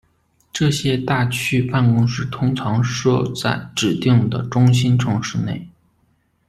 [0.51, 5.69] 这些大区办公室通常设在指定的中心城市内。